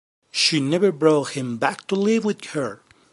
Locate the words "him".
1.37-1.57